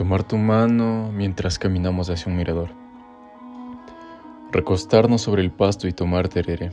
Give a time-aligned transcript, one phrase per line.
[0.00, 2.70] Tomar tu mano mientras caminamos hacia un mirador.
[4.50, 6.72] Recostarnos sobre el pasto y tomar tereré.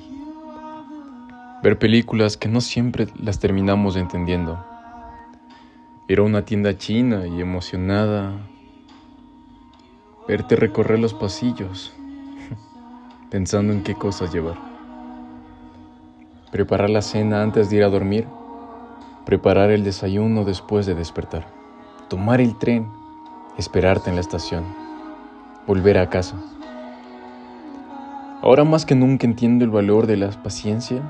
[1.62, 4.66] Ver películas que no siempre las terminamos entendiendo.
[6.08, 8.32] Ir a una tienda china y emocionada.
[10.26, 11.94] Verte recorrer los pasillos,
[13.30, 14.56] pensando en qué cosas llevar.
[16.50, 18.26] Preparar la cena antes de ir a dormir.
[19.26, 21.46] Preparar el desayuno después de despertar.
[22.08, 22.88] Tomar el tren
[23.58, 24.64] esperarte en la estación,
[25.66, 26.36] volver a casa.
[28.42, 31.02] Ahora más que nunca entiendo el valor de la paciencia,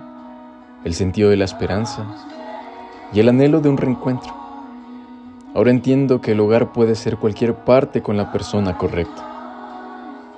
[0.86, 2.06] el sentido de la esperanza
[3.12, 4.34] y el anhelo de un reencuentro.
[5.54, 9.26] Ahora entiendo que el hogar puede ser cualquier parte con la persona correcta.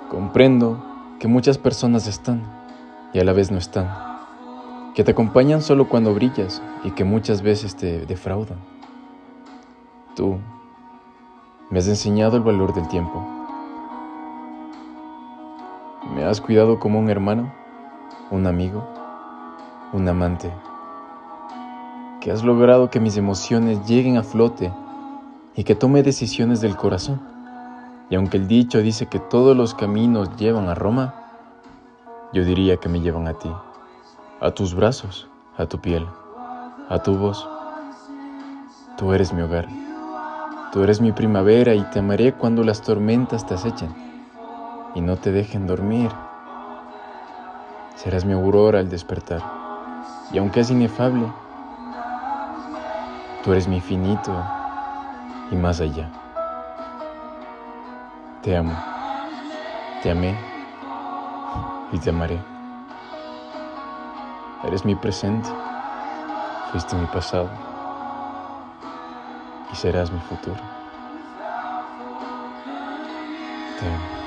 [0.08, 0.84] Comprendo
[1.20, 2.42] que muchas personas están
[3.12, 3.88] y a la vez no están,
[4.94, 8.58] que te acompañan solo cuando brillas y que muchas veces te defraudan.
[10.16, 10.38] Tú
[11.70, 13.24] me has enseñado el valor del tiempo.
[16.12, 17.52] Me has cuidado como un hermano,
[18.32, 18.84] un amigo,
[19.92, 20.52] un amante.
[22.20, 24.72] Que has logrado que mis emociones lleguen a flote
[25.54, 27.20] y que tome decisiones del corazón.
[28.10, 31.14] Y aunque el dicho dice que todos los caminos llevan a Roma,
[32.32, 33.50] yo diría que me llevan a ti,
[34.40, 36.04] a tus brazos, a tu piel,
[36.88, 37.48] a tu voz.
[38.96, 39.89] Tú eres mi hogar.
[40.72, 43.92] Tú eres mi primavera y te amaré cuando las tormentas te acechen
[44.94, 46.12] y no te dejen dormir.
[47.96, 49.42] Serás mi aurora al despertar
[50.32, 51.26] y aunque es inefable,
[53.42, 54.32] tú eres mi infinito
[55.50, 56.08] y más allá.
[58.40, 58.76] Te amo,
[60.04, 60.38] te amé
[61.90, 62.40] y te amaré.
[64.62, 65.48] Eres mi presente,
[66.70, 67.69] fuiste mi pasado
[69.72, 70.60] y serás mi futuro.
[73.78, 74.19] Te amo.